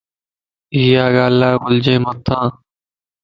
[0.75, 2.49] ايا ڳالھ بلجي متان